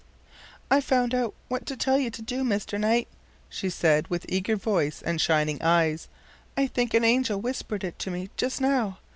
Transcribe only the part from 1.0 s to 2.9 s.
out what to tell you to do, Mr.